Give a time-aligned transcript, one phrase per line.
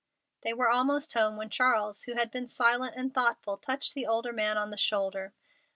[0.41, 4.33] They were almost home when Charles, who had been silent and thoughtful, touched the older
[4.33, 5.31] man on the shoulder.